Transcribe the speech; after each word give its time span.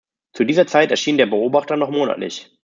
Zu 0.33 0.45
dieser 0.45 0.65
Zeit 0.65 0.89
erschien 0.89 1.17
der 1.19 1.27
"Beobachter" 1.27 1.77
noch 1.77 1.91
monatlich. 1.91 2.49